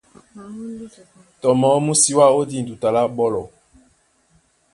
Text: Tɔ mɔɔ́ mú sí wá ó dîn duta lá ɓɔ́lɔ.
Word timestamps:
Tɔ 1.39 1.49
mɔɔ́ 1.59 1.79
mú 1.85 1.93
sí 2.01 2.11
wá 2.17 2.25
ó 2.39 2.41
dîn 2.49 2.63
duta 2.67 2.87
lá 2.95 3.03
ɓɔ́lɔ. 3.15 3.41